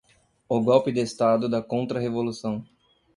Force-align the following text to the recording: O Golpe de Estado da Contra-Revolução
O 0.49 0.59
Golpe 0.59 0.91
de 0.91 1.01
Estado 1.01 1.47
da 1.47 1.61
Contra-Revolução 1.61 2.65